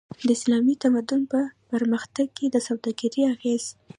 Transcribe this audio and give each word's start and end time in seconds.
د 0.27 0.29
اسلامي 0.37 0.75
تمدن 0.83 1.21
په 1.31 1.39
پرمختګ 1.71 2.27
کی 2.37 2.45
د 2.51 2.55
سوداګری 2.67 3.21
اغیز 3.33 3.63